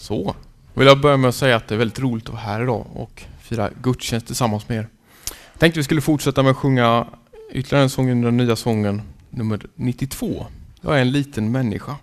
[0.00, 0.34] Så,
[0.74, 2.86] vill jag börja med att säga att det är väldigt roligt att vara här idag
[2.94, 4.88] och fira gudstjänst tillsammans med er.
[5.52, 7.06] Jag tänkte vi skulle fortsätta med att sjunga
[7.52, 10.46] ytterligare en sång under den nya sången nummer 92.
[10.80, 11.96] Jag är en liten människa.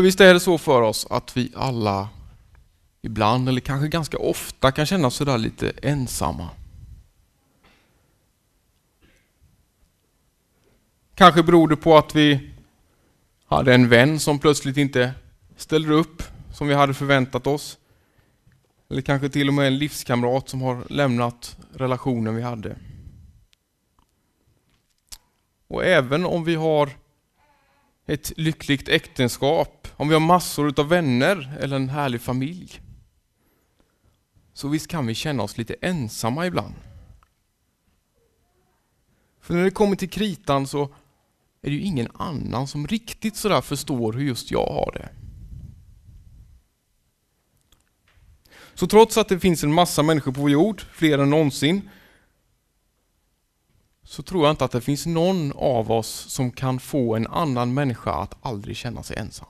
[0.00, 2.08] För visst är det så för oss att vi alla
[3.02, 6.48] ibland, eller kanske ganska ofta, kan känna oss sådär lite ensamma.
[11.14, 12.50] Kanske beror det på att vi
[13.46, 15.12] hade en vän som plötsligt inte
[15.56, 16.22] ställer upp
[16.52, 17.78] som vi hade förväntat oss.
[18.90, 22.76] Eller kanske till och med en livskamrat som har lämnat relationen vi hade.
[25.68, 26.90] Och även om vi har
[28.10, 32.80] ett lyckligt äktenskap, om vi har massor av vänner eller en härlig familj.
[34.52, 36.74] Så visst kan vi känna oss lite ensamma ibland.
[39.40, 40.82] För när det kommer till kritan så
[41.62, 45.08] är det ju ingen annan som riktigt sådär förstår hur just jag har det.
[48.74, 51.90] Så trots att det finns en massa människor på vår jord, fler än någonsin,
[54.10, 57.74] så tror jag inte att det finns någon av oss som kan få en annan
[57.74, 59.48] människa att aldrig känna sig ensam.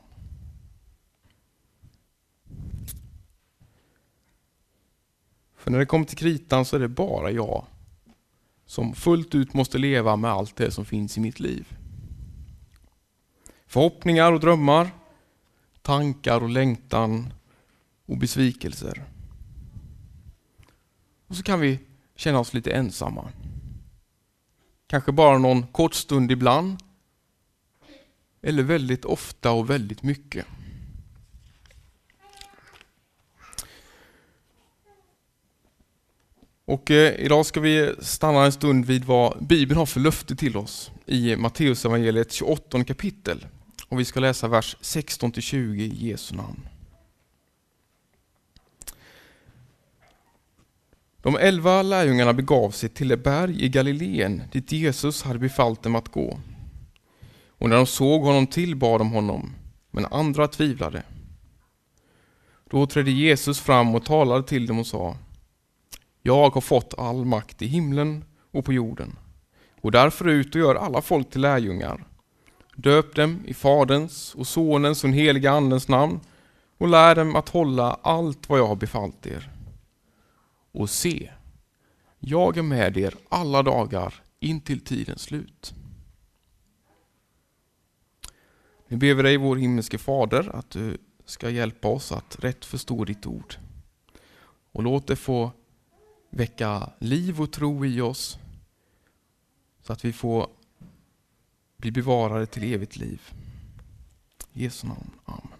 [5.57, 7.65] För när det kommer till kritan så är det bara jag
[8.67, 11.77] som fullt ut måste leva med allt det som finns i mitt liv.
[13.67, 14.91] Förhoppningar och drömmar,
[15.83, 17.33] tankar och längtan
[18.07, 19.05] och besvikelser.
[21.27, 21.79] Och så kan vi
[22.17, 23.29] känna oss lite ensamma.
[24.91, 26.77] Kanske bara någon kort stund ibland.
[28.43, 30.47] Eller väldigt ofta och väldigt mycket.
[36.65, 40.57] Och eh, idag ska vi stanna en stund vid vad Bibeln har för löfte till
[40.57, 43.47] oss i Matteusevangeliet 28 kapitel.
[43.89, 46.70] Och vi ska läsa vers 16-20 i Jesu namn.
[51.23, 55.97] De elva lärjungarna begav sig till det berg i Galileen dit Jesus hade befallt dem
[55.97, 56.39] att gå.
[57.49, 59.55] Och när de såg honom tillbad de honom,
[59.91, 61.03] men andra tvivlade.
[62.71, 65.17] Då trädde Jesus fram och talade till dem och sa
[66.23, 69.17] Jag har fått all makt i himlen och på jorden.
[69.81, 72.05] Och därför ut och gör alla folk till lärjungar.
[72.77, 76.21] Döp dem i Faderns och Sonens och den heliga Andens namn
[76.79, 79.60] och lär dem att hålla allt vad jag har befallt er
[80.73, 81.31] och se,
[82.19, 85.75] jag är med er alla dagar in till tidens slut.
[88.89, 93.05] Nu ber vi dig, vår himmelske Fader, att du ska hjälpa oss att rätt förstå
[93.05, 93.55] ditt ord.
[94.73, 95.53] Och låt det få
[96.31, 98.39] väcka liv och tro i oss
[99.83, 100.51] så att vi får
[101.77, 103.23] bli bevarade till evigt liv.
[104.53, 105.11] I Jesu namn.
[105.25, 105.60] Amen.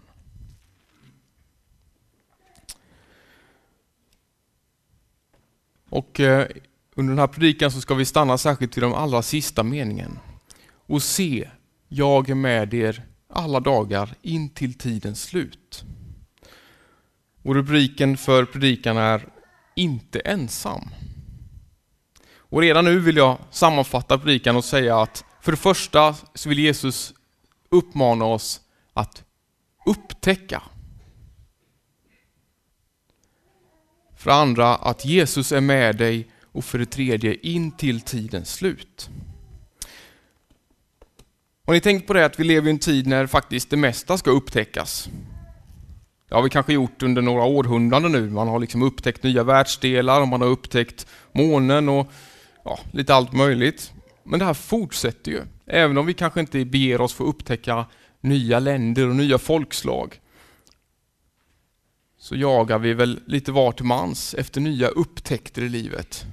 [5.91, 6.47] Och eh,
[6.95, 10.19] under den här predikan så ska vi stanna särskilt vid de allra sista meningen.
[10.87, 11.49] Och se,
[11.87, 15.83] jag är med er alla dagar in till tidens slut.
[17.43, 19.27] Och rubriken för predikan är
[19.75, 20.89] Inte ensam.
[22.35, 26.59] Och redan nu vill jag sammanfatta predikan och säga att för det första så vill
[26.59, 27.13] Jesus
[27.69, 28.61] uppmana oss
[28.93, 29.23] att
[29.85, 30.63] upptäcka.
[34.21, 38.53] För det andra att Jesus är med dig och för det tredje in till tidens
[38.53, 39.09] slut.
[41.65, 44.17] Har ni tänkt på det att vi lever i en tid när faktiskt det mesta
[44.17, 45.09] ska upptäckas?
[46.29, 48.29] Det har vi kanske gjort under några århundraden nu.
[48.29, 52.11] Man har liksom upptäckt nya världsdelar och man har upptäckt månen och
[52.63, 53.93] ja, lite allt möjligt.
[54.23, 55.41] Men det här fortsätter ju.
[55.65, 57.85] Även om vi kanske inte beger oss för att upptäcka
[58.21, 60.20] nya länder och nya folkslag
[62.21, 66.25] så jagar vi väl lite var till mans efter nya upptäckter i livet.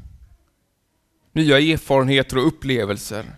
[1.32, 3.36] Nya erfarenheter och upplevelser.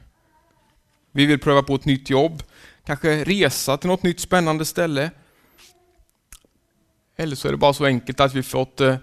[1.13, 2.43] Vi vill pröva på ett nytt jobb,
[2.85, 5.11] kanske resa till något nytt spännande ställe.
[7.17, 8.97] Eller så är det bara så enkelt att vi fått eh,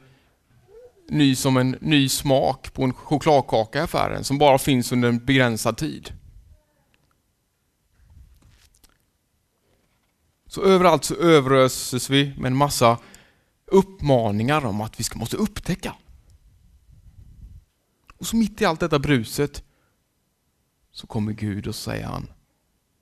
[1.10, 5.26] ny som en ny smak på en chokladkaka i affären som bara finns under en
[5.26, 6.14] begränsad tid.
[10.48, 12.98] Så överallt så överöses vi med en massa
[13.68, 15.96] uppmaningar om att vi ska, måste upptäcka.
[18.18, 19.64] Och så mitt i allt detta bruset
[20.92, 22.28] så kommer Gud och säger han,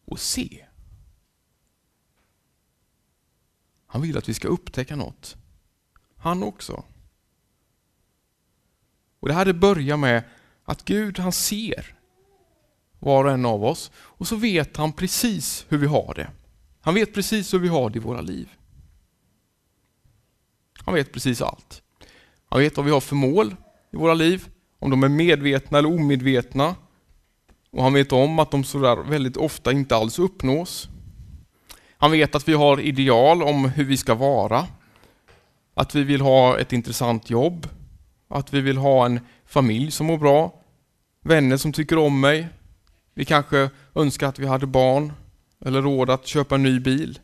[0.05, 0.65] och se.
[3.85, 5.37] Han vill att vi ska upptäcka något.
[6.17, 6.83] Han också.
[9.19, 10.23] Och Det här det börjar med
[10.63, 11.97] att Gud han ser
[12.99, 16.31] var och en av oss och så vet han precis hur vi har det.
[16.81, 18.49] Han vet precis hur vi har det i våra liv.
[20.85, 21.81] Han vet precis allt.
[22.49, 23.55] Han vet vad vi har för mål
[23.91, 24.47] i våra liv,
[24.79, 26.75] om de är medvetna eller omedvetna.
[27.71, 30.89] Och han vet om att de sådär väldigt ofta inte alls uppnås.
[31.97, 34.67] Han vet att vi har ideal om hur vi ska vara.
[35.73, 37.67] Att vi vill ha ett intressant jobb.
[38.27, 40.53] Att vi vill ha en familj som mår bra.
[41.23, 42.47] Vänner som tycker om mig.
[43.13, 45.13] Vi kanske önskar att vi hade barn
[45.65, 47.19] eller råd att köpa en ny bil.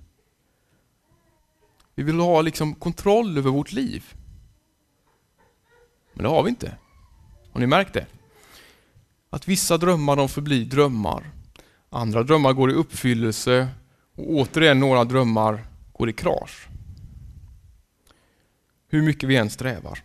[1.95, 4.13] Vi vill ha liksom kontroll över vårt liv.
[6.13, 6.77] Men det har vi inte.
[7.51, 8.05] Har ni märkt det?
[9.29, 11.31] Att vissa drömmar de förblir drömmar.
[11.89, 13.67] Andra drömmar går i uppfyllelse
[14.15, 16.67] och återigen några drömmar går i krasch.
[18.88, 19.99] Hur mycket vi än strävar.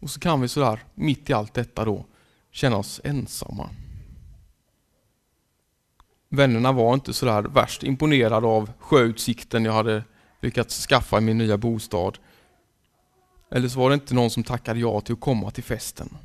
[0.00, 2.06] Och så kan vi sådär, mitt i allt detta då,
[2.50, 3.70] känna oss ensamma.
[6.34, 10.04] Vännerna var inte sådär värst imponerade av sjöutsikten jag hade
[10.40, 12.18] lyckats skaffa i min nya bostad.
[13.50, 16.16] Eller så var det inte någon som tackade ja till att komma till festen.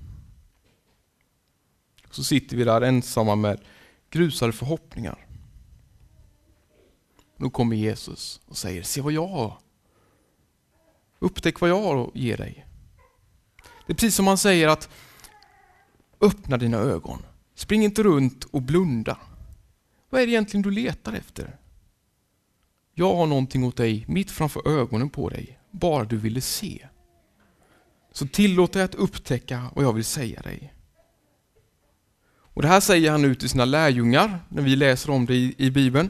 [2.12, 3.62] Så sitter vi där ensamma med
[4.10, 5.26] grusade förhoppningar.
[7.38, 9.58] Då kommer Jesus och säger, se vad jag har.
[11.20, 12.66] Upptäck vad jag har att ge dig.
[13.88, 14.90] Det är precis som han säger att
[16.22, 17.20] öppna dina ögon.
[17.56, 19.18] Spring inte runt och blunda.
[20.10, 21.58] Vad är det egentligen du letar efter?
[22.94, 26.88] Jag har någonting åt dig mitt framför ögonen på dig, bara du ville se.
[28.12, 30.74] Så tillåt dig att upptäcka vad jag vill säga dig.
[32.58, 35.56] Och Det här säger han nu till sina lärjungar när vi läser om det i,
[35.58, 36.10] i Bibeln.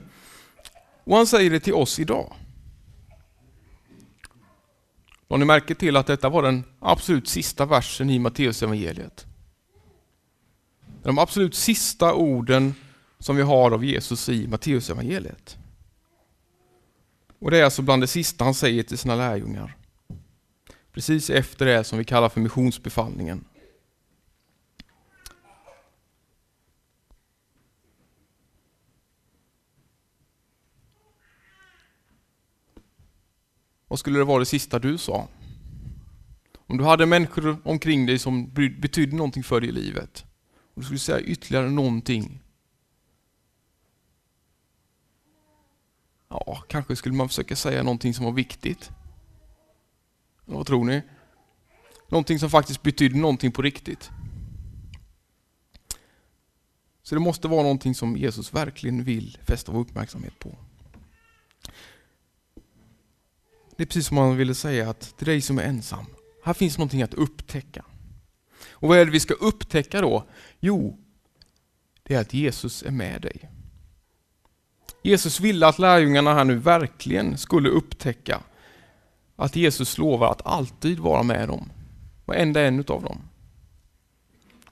[1.03, 2.33] Och han säger det till oss idag.
[5.29, 9.25] Har ni märke till att detta var den absolut sista versen i Matteusevangeliet?
[11.03, 12.75] De absolut sista orden
[13.19, 15.57] som vi har av Jesus i Matteusevangeliet.
[17.39, 19.77] Och det är alltså bland det sista han säger till sina lärjungar.
[20.91, 23.45] Precis efter det som vi kallar för missionsbefallningen.
[33.87, 35.27] Vad skulle det vara det sista du sa?
[36.57, 40.25] Om du hade människor omkring dig som betydde någonting för dig i livet
[40.73, 42.43] och du skulle säga ytterligare någonting
[46.29, 48.91] Ja, kanske skulle man försöka säga någonting som var viktigt.
[50.45, 51.01] Vad tror ni?
[52.09, 54.11] Någonting som faktiskt betydde någonting på riktigt.
[57.03, 60.57] Så det måste vara någonting som Jesus verkligen vill fästa vår uppmärksamhet på.
[63.75, 66.05] Det är precis som han ville säga att till dig som är ensam,
[66.43, 67.85] här finns någonting att upptäcka.
[68.71, 70.27] Och vad är det vi ska upptäcka då?
[70.59, 70.97] Jo,
[72.03, 73.49] det är att Jesus är med dig.
[75.07, 78.39] Jesus ville att lärjungarna här nu verkligen skulle upptäcka
[79.35, 81.71] att Jesus lovar att alltid vara med dem.
[82.25, 83.21] Varenda en utav dem.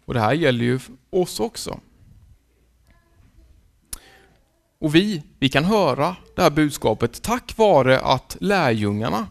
[0.05, 1.79] Och det här gäller ju oss också.
[4.79, 9.27] Och vi, vi kan höra det här budskapet tack vare att lärjungarna,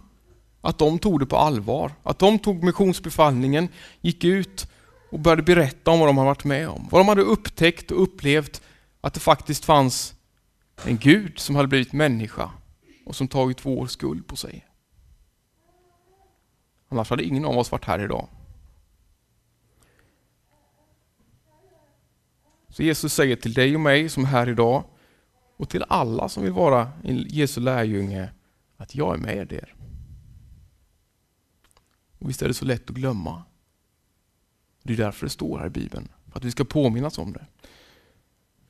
[0.60, 1.92] att de tog det på allvar.
[2.02, 3.68] Att de tog missionsbefallningen,
[4.00, 4.70] gick ut
[5.10, 6.88] och började berätta om vad de har varit med om.
[6.90, 8.62] Vad de hade upptäckt och upplevt
[9.00, 10.13] att det faktiskt fanns
[10.82, 12.50] en Gud som hade blivit människa
[13.06, 14.66] och som tagit vår skuld på sig.
[16.88, 18.28] Annars hade ingen av oss varit här idag.
[22.68, 24.84] Så Jesus säger till dig och mig som är här idag
[25.56, 28.32] och till alla som vill vara en Jesu lärjunge
[28.76, 29.74] att jag är med er.
[32.18, 33.42] Och visst är det så lätt att glömma.
[34.82, 37.46] Det är därför det står här i Bibeln, för att vi ska påminnas om det.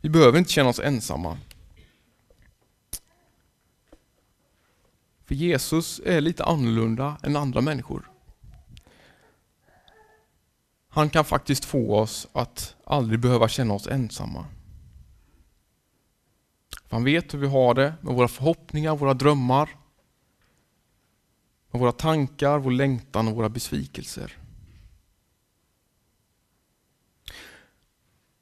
[0.00, 1.38] Vi behöver inte känna oss ensamma.
[5.24, 8.10] För Jesus är lite annorlunda än andra människor.
[10.88, 14.46] Han kan faktiskt få oss att aldrig behöva känna oss ensamma.
[16.86, 19.70] För han vet hur vi har det med våra förhoppningar, våra drömmar,
[21.70, 24.38] med våra tankar, vår längtan och våra besvikelser.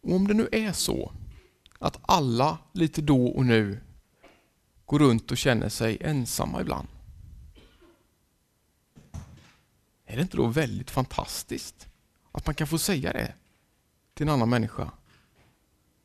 [0.00, 1.12] Och om det nu är så
[1.78, 3.80] att alla lite då och nu
[4.92, 6.88] går runt och känner sig ensamma ibland.
[10.04, 11.88] Är det inte då väldigt fantastiskt
[12.32, 13.34] att man kan få säga det
[14.14, 14.90] till en annan människa?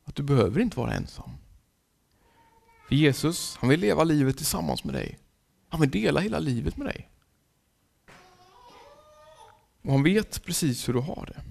[0.04, 1.30] Att du behöver inte vara ensam.
[2.88, 5.18] För Jesus, han vill leva livet tillsammans med dig.
[5.68, 7.08] Han vill dela hela livet med dig.
[9.82, 11.42] Och han vet precis hur du har det.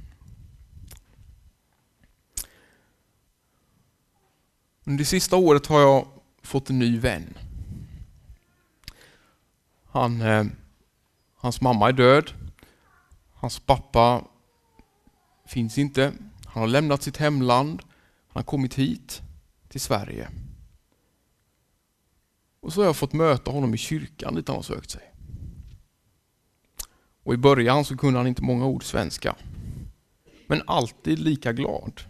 [4.83, 6.16] Under det sista året har jag
[6.47, 7.37] fått en ny vän.
[9.85, 10.45] Han, eh,
[11.35, 12.31] hans mamma är död.
[13.33, 14.23] Hans pappa
[15.45, 16.13] finns inte.
[16.45, 17.81] Han har lämnat sitt hemland.
[18.27, 19.21] Han har kommit hit
[19.67, 20.29] till Sverige.
[22.59, 25.13] Och så har jag fått möta honom i kyrkan dit han har sökt sig.
[27.23, 29.35] Och i början så kunde han inte många ord svenska.
[30.47, 32.01] Men alltid lika glad.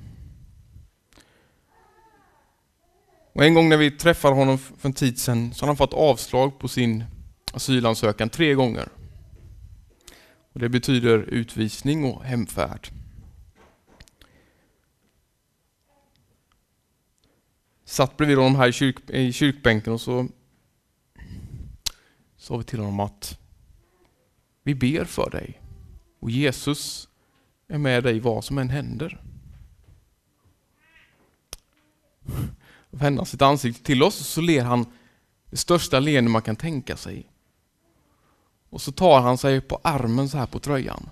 [3.38, 5.94] Och en gång när vi träffade honom för en tid sedan så hade han fått
[5.94, 7.03] avslag på sin
[7.53, 8.89] asylansökan tre gånger.
[10.53, 12.89] Och det betyder utvisning och hemfärd.
[17.86, 20.27] Satt bredvid honom här i, kyrk, i kyrkbänken och så
[22.38, 23.39] sa vi till honom att
[24.63, 25.62] vi ber för dig
[26.20, 27.10] och Jesus
[27.67, 29.22] är med dig vad som än händer.
[32.89, 34.86] Vänder sitt ansikte till oss och så ler han
[35.50, 37.32] det största leende man kan tänka sig.
[38.70, 41.10] Och så tar han sig på armen så här på tröjan.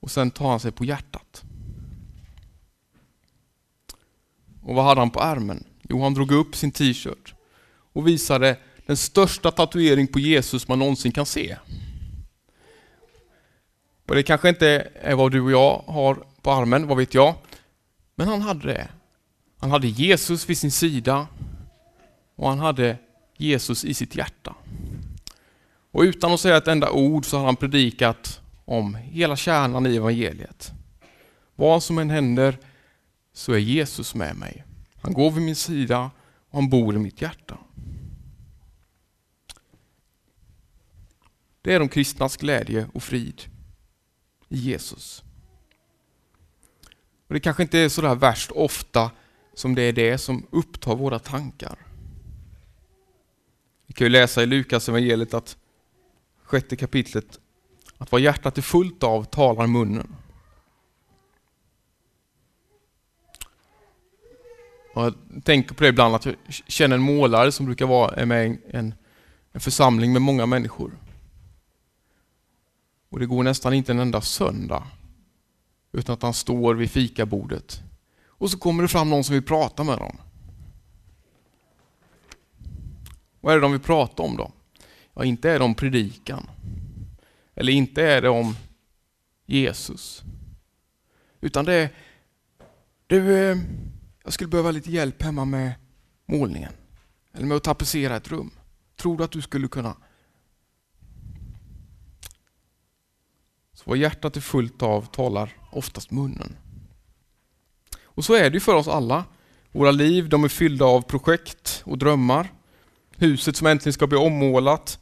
[0.00, 1.42] Och sen tar han sig på hjärtat.
[4.62, 5.64] Och vad hade han på armen?
[5.82, 7.34] Jo, han drog upp sin t-shirt
[7.92, 11.56] och visade den största tatuering på Jesus man någonsin kan se.
[14.08, 17.34] Och det kanske inte är vad du och jag har på armen, vad vet jag.
[18.14, 18.88] Men han hade det.
[19.58, 21.26] Han hade Jesus vid sin sida
[22.34, 22.96] och han hade
[23.36, 24.54] Jesus i sitt hjärta.
[25.90, 29.96] Och utan att säga ett enda ord så har han predikat om hela kärnan i
[29.96, 30.72] evangeliet.
[31.56, 32.58] Vad som än händer
[33.32, 34.64] så är Jesus med mig.
[35.02, 36.10] Han går vid min sida
[36.50, 37.58] och han bor i mitt hjärta.
[41.62, 43.42] Det är de kristnas glädje och frid
[44.48, 45.22] Jesus.
[47.26, 49.10] Och Det kanske inte är så där värst ofta
[49.54, 51.78] som det är det som upptar våra tankar.
[53.86, 55.56] Vi kan ju läsa i Lukas evangeliet att
[56.42, 57.40] sjätte kapitlet
[57.98, 60.16] att vad hjärtat är fullt av talar munnen.
[64.94, 65.14] Och jag
[65.44, 68.94] tänker på det ibland att jag känner en målare som brukar vara med i en,
[69.52, 70.92] en församling med många människor.
[73.08, 74.82] Och det går nästan inte en enda söndag
[75.92, 77.82] utan att han står vid fikabordet.
[78.26, 80.16] Och så kommer det fram någon som vill prata med dem.
[83.40, 84.52] Vad är det de vill prata om då?
[85.14, 86.50] Ja, inte är det om predikan.
[87.54, 88.56] Eller inte är det om
[89.46, 90.22] Jesus.
[91.40, 91.90] Utan det är,
[93.06, 93.22] du,
[94.24, 95.72] jag skulle behöva lite hjälp hemma med
[96.26, 96.72] målningen.
[97.32, 98.50] Eller med att tapetsera ett rum.
[98.96, 99.96] Tror du att du skulle kunna?
[103.88, 106.56] Vad hjärtat är fullt av talar oftast munnen.
[108.02, 109.24] Och så är det ju för oss alla.
[109.72, 112.52] Våra liv de är fyllda av projekt och drömmar.
[113.16, 114.98] Huset som äntligen ska bli ommålat.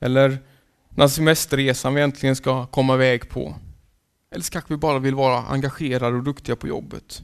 [0.00, 0.38] Eller
[0.88, 3.54] när semesterresan vi äntligen ska komma iväg på.
[4.30, 7.22] Eller så kanske vi bara vill vara engagerade och duktiga på jobbet.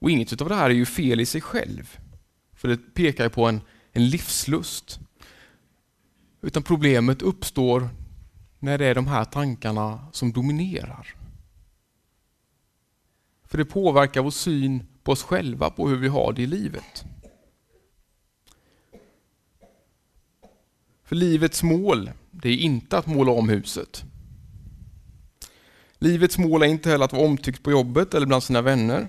[0.00, 1.98] Och inget av det här är ju fel i sig själv.
[2.56, 3.60] För det pekar ju på en,
[3.92, 5.00] en livslust.
[6.42, 7.88] Utan problemet uppstår
[8.58, 11.14] när det är de här tankarna som dominerar.
[13.44, 17.04] För det påverkar vår syn på oss själva, på hur vi har det i livet.
[21.04, 24.04] För livets mål, det är inte att måla om huset.
[25.98, 29.08] Livets mål är inte heller att vara omtyckt på jobbet eller bland sina vänner.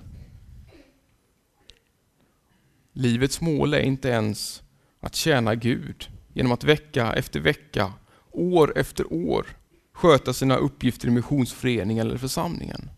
[2.92, 4.62] Livets mål är inte ens
[5.00, 7.92] att tjäna Gud genom att vecka efter vecka,
[8.30, 9.46] år efter år
[9.92, 12.90] sköta sina uppgifter i missionsföreningen eller församlingen.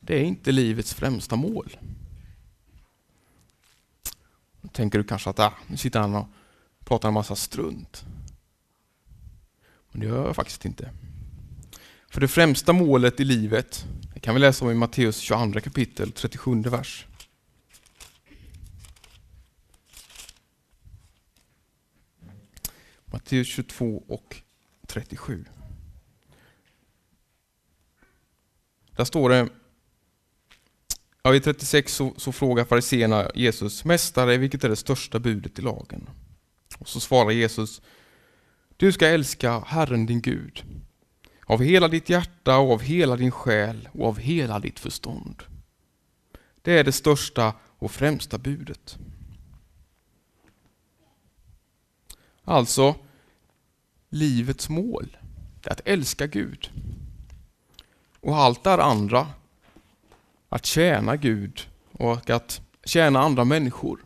[0.00, 1.76] Det är inte livets främsta mål.
[4.60, 6.26] Då tänker du kanske att ah, nu sitter han och
[6.84, 8.04] pratar en massa strunt.
[9.90, 10.90] Men det gör jag faktiskt inte.
[12.10, 16.12] För det främsta målet i livet, det kan vi läsa om i Matteus 22 kapitel,
[16.12, 17.06] 37 vers.
[23.26, 24.36] Till 22 och
[24.86, 25.44] 37.
[28.96, 29.48] Där står det,
[31.22, 35.62] ja, i 36 så, så frågar fariséerna Jesus, Mästare, vilket är det största budet i
[35.62, 36.08] lagen?
[36.78, 37.82] Och så svarar Jesus,
[38.76, 40.64] du ska älska Herren din Gud
[41.46, 45.42] av hela ditt hjärta och av hela din själ och av hela ditt förstånd.
[46.62, 48.98] Det är det största och främsta budet.
[52.44, 52.94] Alltså,
[54.08, 55.16] livets mål
[55.62, 56.70] är att älska Gud.
[58.20, 59.28] Och allt det andra,
[60.48, 64.04] att tjäna Gud och att tjäna andra människor.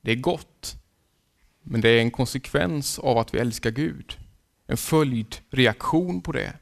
[0.00, 0.76] Det är gott,
[1.62, 4.18] men det är en konsekvens av att vi älskar Gud.
[4.66, 6.58] En följdreaktion på det.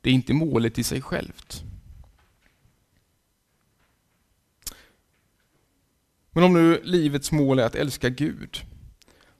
[0.00, 1.62] Det är inte målet i sig självt.
[6.30, 8.69] Men om nu livets mål är att älska Gud,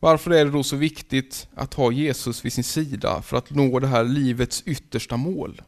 [0.01, 3.79] varför är det då så viktigt att ha Jesus vid sin sida för att nå
[3.79, 5.63] det här livets yttersta mål?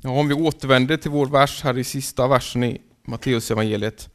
[0.00, 4.08] Ja, om vi återvänder till vår vers här i sista versen i Matteus evangeliet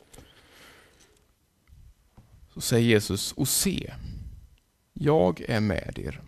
[2.53, 3.93] så säger Jesus, och se,
[4.93, 6.21] jag är med er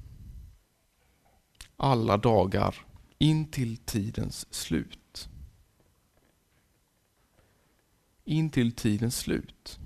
[1.77, 2.85] alla dagar
[3.17, 5.29] in till tidens slut.
[8.23, 9.79] In till tidens slut.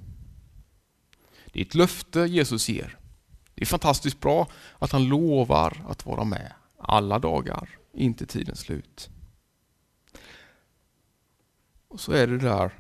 [1.60, 2.98] Det är ett löfte Jesus ger.
[3.56, 4.48] Det är fantastiskt bra
[4.80, 9.10] att han lovar att vara med alla dagar inte tidens slut.
[11.88, 12.72] Och så är det där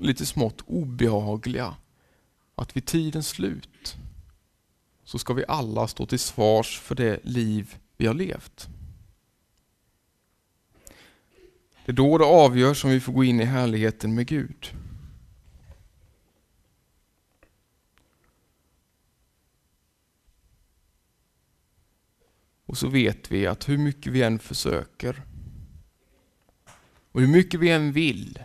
[0.00, 1.74] lite smått obehagliga
[2.54, 3.96] att vid tidens slut
[5.04, 8.68] så ska vi alla stå till svars för det liv vi har levt.
[11.84, 14.72] Det är då det avgörs om vi får gå in i härligheten med Gud.
[22.72, 25.22] Och så vet vi att hur mycket vi än försöker
[27.12, 28.38] och hur mycket vi än vill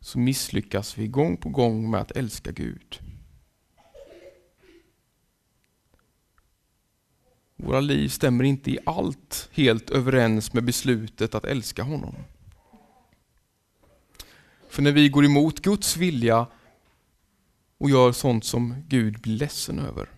[0.00, 2.98] så misslyckas vi gång på gång med att älska Gud.
[7.56, 12.14] Våra liv stämmer inte i allt helt överens med beslutet att älska honom.
[14.68, 16.46] För när vi går emot Guds vilja
[17.78, 20.17] och gör sånt som Gud blir ledsen över.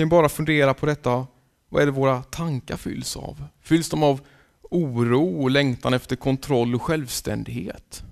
[0.00, 1.26] Kan bara fundera på detta.
[1.68, 3.44] Vad är det våra tankar fylls av?
[3.60, 4.20] Fylls de av
[4.62, 8.02] oro och längtan efter kontroll och självständighet?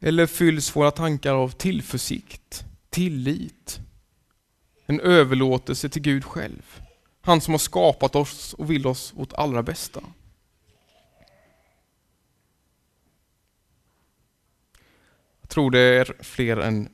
[0.00, 3.80] Eller fylls våra tankar av tillförsikt, tillit,
[4.86, 6.80] en överlåtelse till Gud själv.
[7.20, 10.00] Han som har skapat oss och vill oss vårt allra bästa.
[15.40, 16.88] Jag tror det är fler än,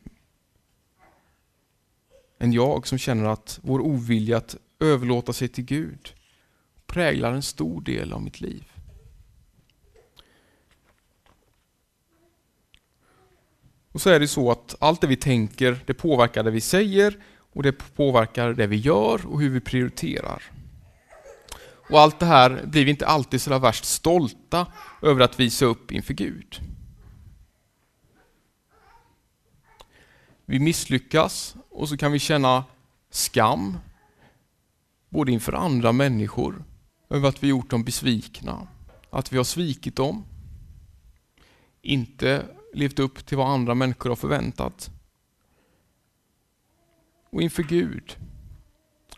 [2.43, 6.13] än jag som känner att vår ovilja att överlåta sig till Gud
[6.87, 8.65] präglar en stor del av mitt liv.
[13.93, 17.17] Och så är det så att allt det vi tänker, det påverkar det vi säger
[17.53, 20.43] och det påverkar det vi gör och hur vi prioriterar.
[21.91, 24.67] Och allt det här blir vi inte alltid så värst stolta
[25.03, 26.72] över att visa upp inför Gud.
[30.53, 32.65] Vi misslyckas och så kan vi känna
[33.11, 33.79] skam,
[35.09, 36.65] både inför andra människor,
[37.11, 38.69] över att vi gjort dem besvikna,
[39.11, 40.25] att vi har svikit dem,
[41.83, 44.91] inte levt upp till vad andra människor har förväntat.
[47.31, 48.17] Och inför Gud,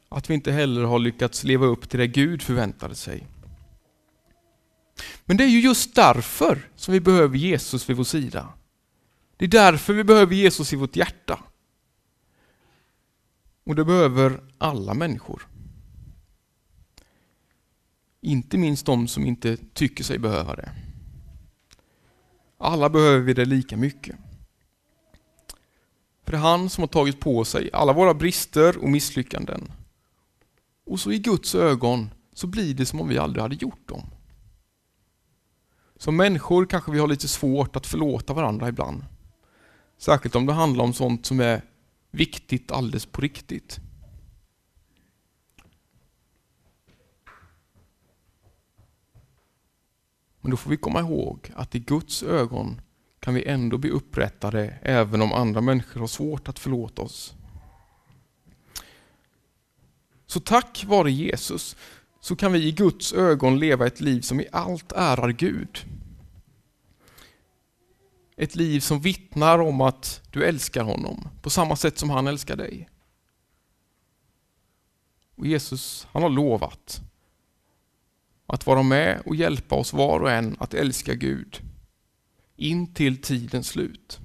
[0.09, 3.27] att vi inte heller har lyckats leva upp till det Gud förväntade sig.
[5.25, 8.53] Men det är ju just därför som vi behöver Jesus vid vår sida.
[9.45, 11.41] Det är därför vi behöver Jesus i vårt hjärta.
[13.65, 15.49] Och det behöver alla människor.
[18.21, 20.73] Inte minst de som inte tycker sig behöva det.
[22.59, 24.17] Alla behöver vi det lika mycket.
[26.23, 29.73] För det är han som har tagit på sig alla våra brister och misslyckanden.
[30.87, 34.03] Och så i Guds ögon så blir det som om vi aldrig hade gjort dem.
[35.97, 39.05] Som människor kanske vi har lite svårt att förlåta varandra ibland.
[40.05, 41.63] Särskilt om det handlar om sånt som är
[42.11, 43.81] viktigt alldeles på riktigt.
[50.41, 52.81] Men då får vi komma ihåg att i Guds ögon
[53.21, 57.35] kan vi ändå bli upprättade även om andra människor har svårt att förlåta oss.
[60.27, 61.77] Så tack vare Jesus
[62.21, 65.79] så kan vi i Guds ögon leva ett liv som i allt ärar Gud.
[68.37, 72.57] Ett liv som vittnar om att du älskar honom på samma sätt som han älskar
[72.57, 72.89] dig.
[75.35, 77.01] Och Jesus han har lovat
[78.47, 81.61] att vara med och hjälpa oss var och en att älska Gud
[82.57, 84.21] in till tidens slut.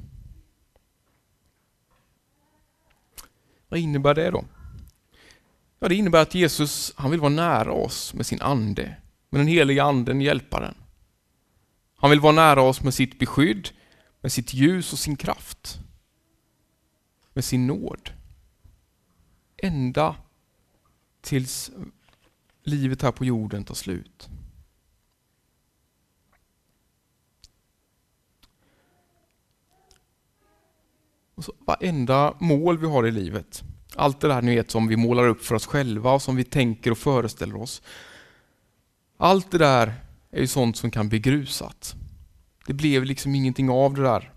[3.69, 4.45] Vad innebär det då?
[5.79, 8.95] Ja, det innebär att Jesus han vill vara nära oss med sin ande,
[9.29, 10.75] med den heliga anden, hjälparen.
[11.95, 13.69] Han vill vara nära oss med sitt beskydd,
[14.21, 15.79] med sitt ljus och sin kraft.
[17.33, 18.09] Med sin nåd.
[19.57, 20.15] Ända
[21.21, 21.71] tills
[22.63, 24.29] livet här på jorden tar slut.
[31.35, 33.63] Och så, varenda mål vi har i livet,
[33.95, 36.43] allt det där ni vet som vi målar upp för oss själva och som vi
[36.43, 37.81] tänker och föreställer oss.
[39.17, 39.93] Allt det där
[40.31, 41.95] är ju sånt som kan bli grusat.
[42.69, 44.33] Det blev liksom ingenting av det där,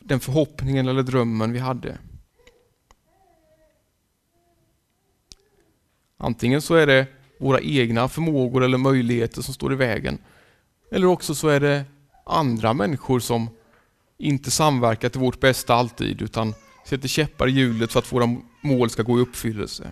[0.00, 1.98] den förhoppningen eller drömmen vi hade.
[6.16, 7.06] Antingen så är det
[7.38, 10.18] våra egna förmågor eller möjligheter som står i vägen.
[10.90, 11.84] Eller också så är det
[12.26, 13.48] andra människor som
[14.18, 18.90] inte samverkar till vårt bästa alltid utan sätter käppar i hjulet för att våra mål
[18.90, 19.90] ska gå i uppfyllelse.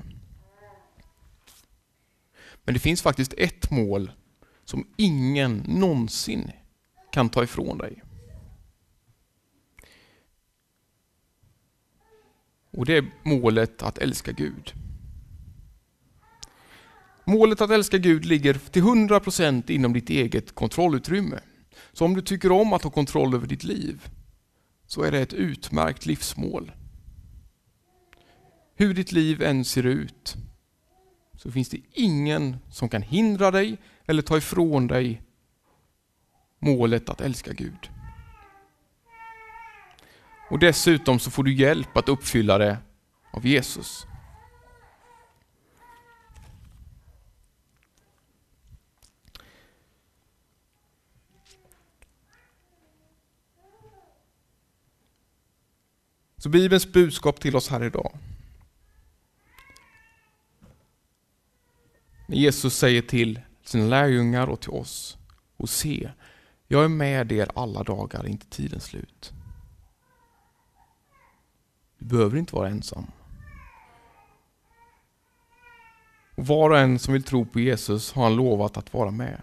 [2.64, 4.12] Men det finns faktiskt ett mål
[4.64, 6.52] som ingen någonsin
[7.12, 8.02] kan ta ifrån dig.
[12.70, 14.72] Och det är målet att älska Gud.
[17.24, 21.40] Målet att älska Gud ligger till 100% inom ditt eget kontrollutrymme.
[21.92, 24.08] Så om du tycker om att ha kontroll över ditt liv
[24.86, 26.72] så är det ett utmärkt livsmål.
[28.74, 30.36] Hur ditt liv än ser ut
[31.36, 35.22] så finns det ingen som kan hindra dig eller ta ifrån dig
[36.62, 37.90] målet att älska Gud.
[40.50, 42.78] Och dessutom så får du hjälp att uppfylla det
[43.32, 44.06] av Jesus.
[56.36, 58.18] Så Bibelns budskap till oss här idag.
[62.26, 65.16] När Jesus säger till sina lärjungar och till oss,
[65.56, 66.10] och se,
[66.72, 69.32] jag är med er alla dagar inte tidens slut.
[71.98, 73.06] Du behöver inte vara ensam.
[76.34, 79.42] Och var och en som vill tro på Jesus har han lovat att vara med.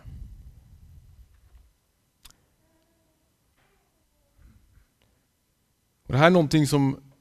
[6.06, 7.12] Och det här är någonting som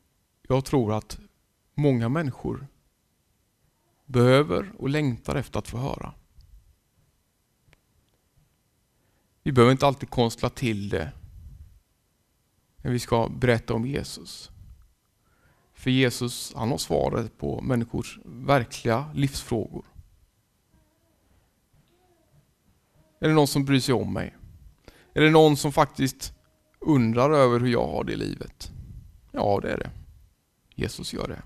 [0.43, 1.19] jag tror att
[1.75, 2.67] många människor
[4.07, 6.15] behöver och längtar efter att få höra.
[9.49, 11.13] Vi behöver inte alltid konstla till det
[12.77, 14.51] när vi ska berätta om Jesus.
[15.75, 19.85] För Jesus han har svaret på människors verkliga livsfrågor.
[23.21, 24.37] Är det någon som bryr sig om mig?
[25.15, 26.33] Är det någon som faktiskt
[26.79, 28.73] undrar över hur jag har det i livet?
[29.33, 29.91] Ja, det är det.
[30.75, 31.43] Jesus gör det.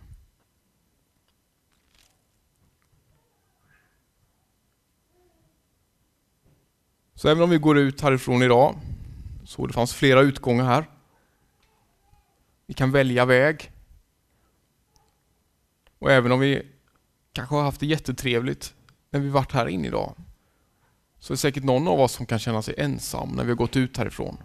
[7.22, 8.76] Så även om vi går ut härifrån idag,
[9.44, 10.90] så det fanns flera utgångar här.
[12.66, 13.72] Vi kan välja väg.
[15.98, 16.66] Och även om vi
[17.32, 18.74] kanske har haft det jättetrevligt
[19.10, 20.14] när vi varit här inne idag,
[21.18, 23.56] så är det säkert någon av oss som kan känna sig ensam när vi har
[23.56, 24.36] gått ut härifrån.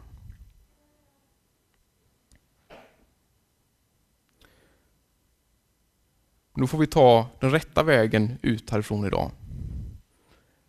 [6.53, 9.31] Nu får vi ta den rätta vägen ut härifrån idag.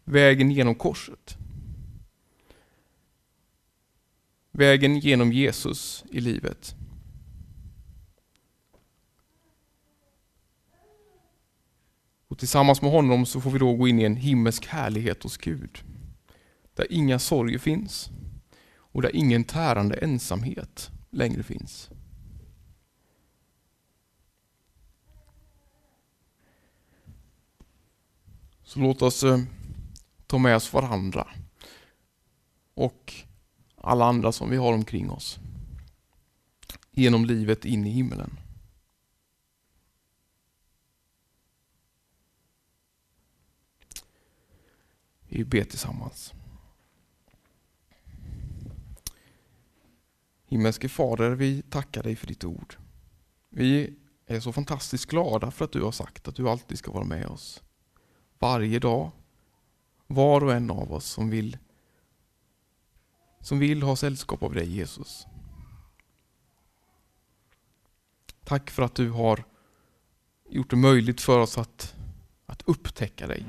[0.05, 1.39] Vägen genom korset.
[4.59, 6.75] Vägen genom Jesus i livet.
[12.29, 15.37] Och tillsammans med honom så får vi då gå in i en himmelsk härlighet hos
[15.37, 15.79] Gud.
[16.75, 18.11] Där inga sorger finns
[18.75, 21.91] och där ingen tärande ensamhet längre finns.
[28.63, 29.39] Så låt oss eh,
[30.27, 31.29] ta med oss varandra
[32.75, 33.28] och
[33.81, 35.39] alla andra som vi har omkring oss
[36.91, 38.39] genom livet in i himlen.
[45.29, 46.35] Vi ber tillsammans.
[50.47, 52.77] Himmelske Fader, vi tackar dig för ditt ord.
[53.49, 53.95] Vi
[54.27, 57.27] är så fantastiskt glada för att du har sagt att du alltid ska vara med
[57.27, 57.63] oss.
[58.39, 59.11] Varje dag.
[60.07, 61.59] Var och en av oss som vill,
[63.41, 65.27] som vill ha sällskap av dig Jesus.
[68.45, 69.45] Tack för att du har
[70.49, 71.95] gjort det möjligt för oss att,
[72.47, 73.47] att upptäcka dig.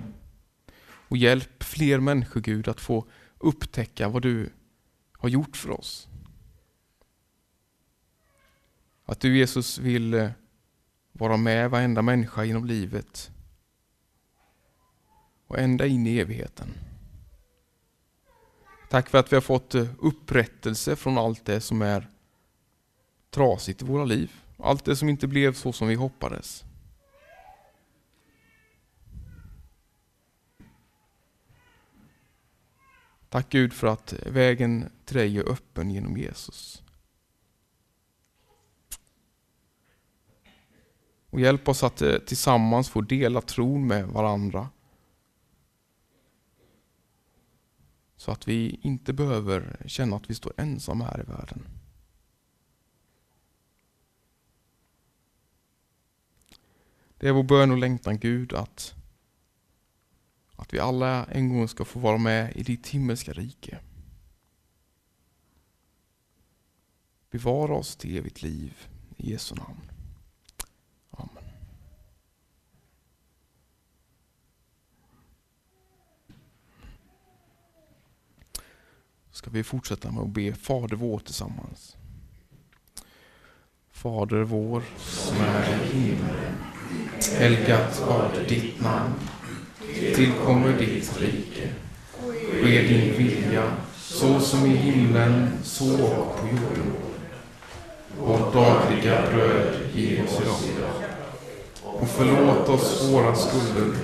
[0.81, 3.05] Och hjälp fler människor Gud att få
[3.37, 4.49] upptäcka vad du
[5.11, 6.07] har gjort för oss.
[9.05, 10.31] Att du Jesus vill eh,
[11.11, 13.31] vara med varenda människa genom livet
[15.47, 16.88] och ända in i evigheten.
[18.89, 22.09] Tack för att vi har fått eh, upprättelse från allt det som är
[23.29, 24.31] trasigt i våra liv.
[24.57, 26.63] Allt det som inte blev så som vi hoppades.
[33.29, 36.83] Tack Gud för att vägen till dig är öppen genom Jesus.
[41.29, 44.69] Och hjälp oss att eh, tillsammans få dela tron med varandra.
[48.19, 51.67] Så att vi inte behöver känna att vi står ensamma här i världen.
[57.17, 58.95] Det är vår bön och längtan Gud att,
[60.55, 63.79] att vi alla en gång ska få vara med i ditt himmelska rike.
[67.31, 68.87] Bevara oss till evigt liv.
[69.17, 69.88] I Jesu namn.
[79.39, 81.97] Ska vi fortsätta med att be Fader vår tillsammans.
[83.91, 86.55] Fader vår som är i himmelen.
[87.37, 89.13] Helgat var ditt namn.
[90.15, 91.69] Tillkommer ditt rike.
[92.51, 96.93] Ske din vilja så som i himlen så och på jorden.
[98.19, 101.03] Vårt dagliga bröd ge oss idag.
[101.83, 103.97] Och förlåt oss våra skulder,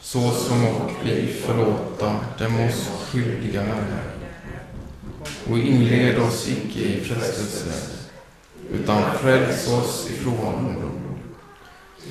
[0.00, 4.17] så som och vi förlåta dem oss skyldiga är.
[5.50, 7.96] Och inled oss icke i frestelse,
[8.72, 10.90] utan fräls oss ifrån ondo.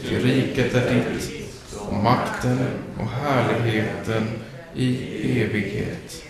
[0.02, 1.47] Ty riket är ditt,
[1.80, 2.60] och makten
[3.00, 4.28] och härligheten
[4.76, 6.23] i evighet.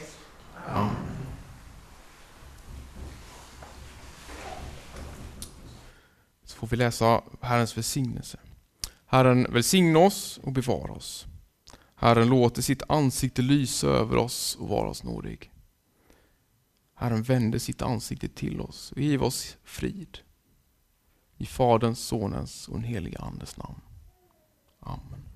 [0.67, 0.95] Amen.
[6.45, 8.37] Så får vi läsa Herrens välsignelse.
[9.05, 11.25] Herren välsigne oss och bevara oss.
[11.95, 15.51] Herren låter sitt ansikte lysa över oss och vara oss nådig.
[16.99, 20.19] Herren vände sitt ansikte till oss och giv oss frid.
[21.37, 23.81] I Faderns, Sonens och den helige Andes namn.
[24.79, 25.26] Amen.